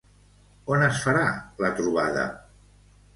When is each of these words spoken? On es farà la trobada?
On 0.75 0.85
es 0.85 1.01
farà 1.07 1.25
la 1.65 1.69
trobada? 1.81 2.25